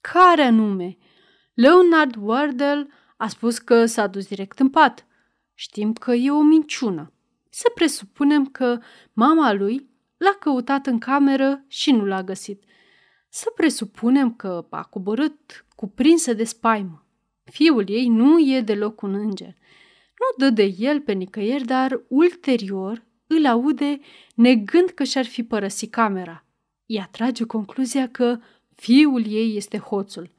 [0.01, 0.97] Care anume?
[1.55, 5.07] Leonard Wardell a spus că s-a dus direct în pat.
[5.55, 7.13] Știm că e o minciună.
[7.51, 8.79] Să presupunem că
[9.13, 12.65] mama lui l-a căutat în cameră și nu l-a găsit.
[13.29, 17.08] Să presupunem că a coborât cuprinsă de spaimă.
[17.51, 19.55] Fiul ei nu e deloc un înger.
[20.19, 24.01] Nu dă de el pe nicăieri, dar ulterior îl aude
[24.35, 26.45] negând că și-ar fi părăsit camera.
[26.87, 28.39] Ea trage concluzia că
[28.75, 30.31] fiul ei este hoțul.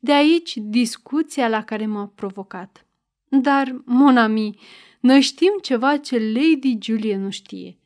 [0.00, 2.86] De aici discuția la care m-a provocat.
[3.28, 4.58] Dar, monami,
[5.00, 7.76] noi știm ceva ce Lady Julie nu știe–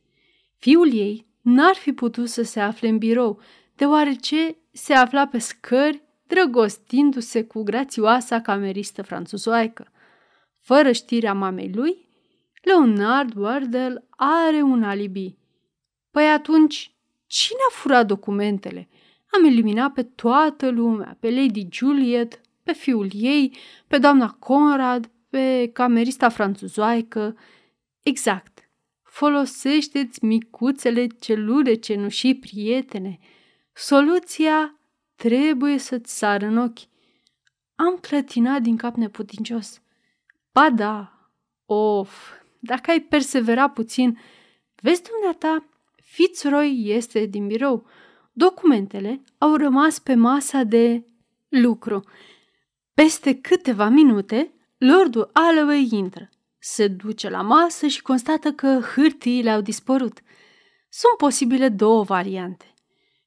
[0.57, 3.41] Fiul ei n-ar fi putut să se afle în birou,
[3.75, 9.91] deoarece se afla pe scări drăgostindu-se cu grațioasa cameristă franțuzoaică.
[10.61, 12.09] Fără știrea mamei lui,
[12.63, 15.37] Leonard Wardell are un alibi.
[16.11, 16.95] Păi atunci,
[17.27, 18.89] cine a furat documentele?
[19.31, 23.57] Am eliminat pe toată lumea, pe Lady Juliet, pe fiul ei,
[23.87, 27.37] pe doamna Conrad, pe camerista franțuzoaică.
[28.03, 28.71] Exact.
[29.03, 33.19] Folosește-ți micuțele celule cenușii prietene.
[33.73, 34.81] Soluția
[35.17, 36.79] trebuie să-ți sară în ochi.
[37.75, 39.81] Am clătinat din cap neputincios.
[40.53, 41.13] Ba da,
[41.67, 44.19] of, dacă ai persevera puțin,
[44.75, 45.65] vezi dumneata,
[46.03, 47.87] Fitzroy este din birou.
[48.33, 51.05] Documentele au rămas pe masa de
[51.49, 52.05] lucru.
[52.95, 56.29] Peste câteva minute, Lordul Alloway intră.
[56.59, 60.21] Se duce la masă și constată că hârtiile au dispărut.
[60.89, 62.75] Sunt posibile două variante.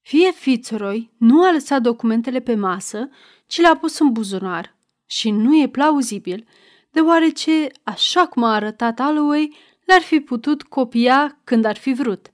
[0.10, 3.10] Fie Fitzroy nu a lăsat documentele pe masă,
[3.46, 6.48] ci le-a pus în buzunar și nu e plauzibil,
[6.92, 9.56] deoarece, așa cum a arătat Alloway,
[9.86, 12.32] le-ar fi putut copia când ar fi vrut.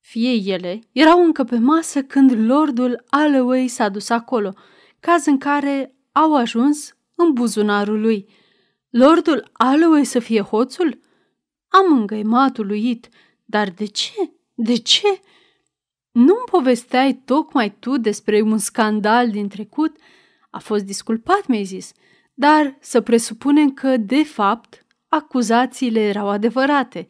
[0.00, 4.54] Fie ele erau încă pe masă când lordul Alloway s-a dus acolo,
[4.98, 8.28] caz în care au ajuns în buzunarul lui.
[8.90, 11.00] Lordul Alloway să fie hoțul?
[11.68, 13.08] Am îngăimat uluit.
[13.44, 14.32] Dar de ce?
[14.54, 15.20] De ce?
[16.10, 19.96] Nu-mi povesteai tocmai tu despre un scandal din trecut?
[20.50, 21.92] A fost disculpat, mi-ai zis,
[22.34, 27.06] dar să presupunem că, de fapt, acuzațiile erau adevărate.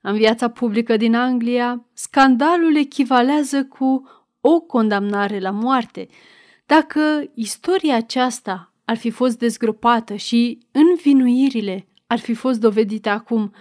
[0.00, 4.08] În viața publică din Anglia, scandalul echivalează cu
[4.40, 6.08] o condamnare la moarte.
[6.66, 13.52] Dacă istoria aceasta ar fi fost dezgropată și învinuirile ar fi fost dovedite acum,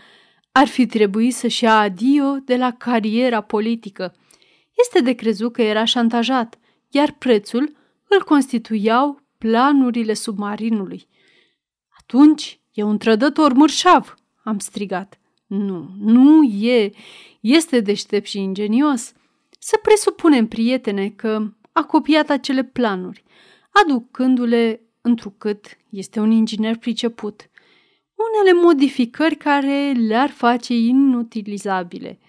[0.51, 4.15] ar fi trebuit să-și ia adio de la cariera politică.
[4.77, 6.59] Este de crezut că era șantajat,
[6.89, 11.07] iar prețul îl constituiau planurile submarinului.
[11.99, 15.19] Atunci e un trădător mărșav, am strigat.
[15.47, 16.91] Nu, nu e.
[17.39, 19.13] Este deștept și ingenios.
[19.59, 23.23] Să presupunem, prietene, că a copiat acele planuri,
[23.69, 27.49] aducându-le întrucât este un inginer priceput.
[28.15, 32.19] Unele modificări care le-ar face inutilizabile.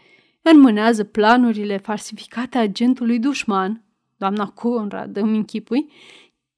[0.43, 3.84] Înmânează planurile falsificate agentului dușman,
[4.16, 5.93] doamna Conrad, îmi închipui,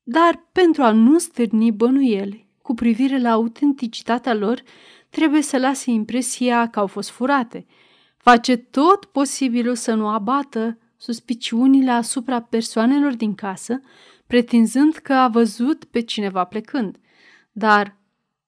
[0.02, 4.62] dar pentru a nu stârni bănuieli cu privire la autenticitatea lor,
[5.10, 7.66] trebuie să lase impresia că au fost furate.
[8.16, 13.80] Face tot posibilul să nu abată suspiciunile asupra persoanelor din casă,
[14.26, 16.96] pretinzând că a văzut pe cineva plecând.
[17.52, 17.96] Dar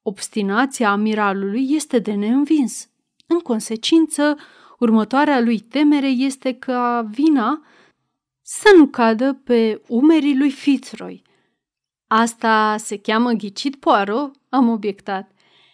[0.03, 2.89] obstinația amiralului este de neînvins.
[3.26, 4.37] În consecință,
[4.78, 7.66] următoarea lui temere este că vina
[8.42, 11.22] să nu cadă pe umerii lui Fitzroy.
[12.06, 14.34] Asta se cheamă ghicit Poirot?
[14.48, 15.30] Am obiectat.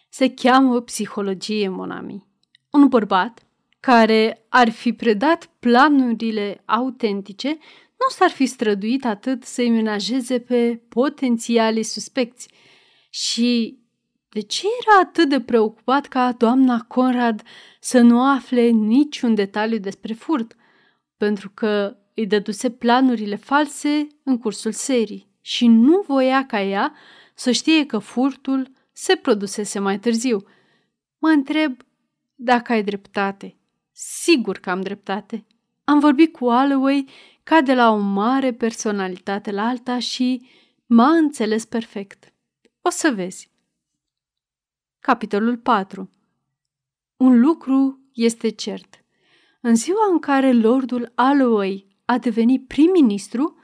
[0.09, 2.27] Se cheamă psihologie, monami.
[2.71, 3.47] Un bărbat
[3.81, 7.49] care ar fi predat planurile autentice
[8.03, 12.49] nu s-ar fi străduit atât să-i menajeze pe potențialii suspecți.
[13.11, 13.79] Și
[14.33, 17.43] de ce era atât de preocupat ca doamna Conrad
[17.81, 20.57] să nu afle niciun detaliu despre furt?
[21.17, 26.95] Pentru că îi dăduse planurile false în cursul serii și nu voia ca ea
[27.35, 30.45] să știe că furtul se produsese mai târziu.
[31.19, 31.77] Mă întreb
[32.35, 33.57] dacă ai dreptate.
[33.93, 35.47] Sigur că am dreptate.
[35.85, 37.09] Am vorbit cu Alloway
[37.43, 40.47] ca de la o mare personalitate la alta și
[40.87, 42.33] m-a înțeles perfect.
[42.83, 43.52] O să vezi.
[45.03, 46.11] Capitolul 4
[47.17, 49.05] Un lucru este cert.
[49.61, 53.57] În ziua în care lordul Alloway a devenit prim-ministru,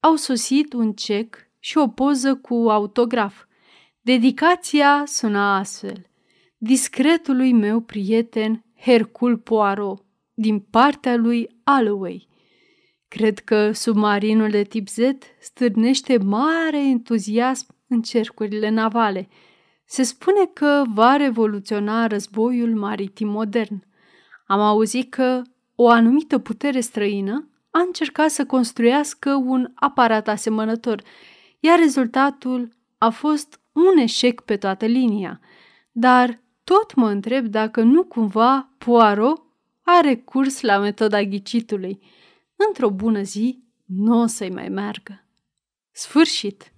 [0.00, 3.44] au sosit un cec și o poză cu autograf.
[4.00, 6.06] Dedicația suna astfel.
[6.56, 10.04] Discretului meu prieten Hercul Poirot,
[10.34, 12.28] din partea lui Alloway.
[13.08, 14.98] Cred că submarinul de tip Z
[15.40, 19.28] stârnește mare entuziasm în cercurile navale.
[19.86, 23.84] Se spune că va revoluționa războiul maritim modern.
[24.46, 25.42] Am auzit că
[25.74, 31.02] o anumită putere străină a încercat să construiască un aparat asemănător,
[31.60, 35.40] iar rezultatul a fost un eșec pe toată linia.
[35.92, 39.42] Dar tot mă întreb dacă nu cumva Poirot
[39.82, 42.00] are curs la metoda ghicitului.
[42.68, 45.24] Într-o bună zi, nu o să-i mai meargă.
[45.90, 46.75] Sfârșit!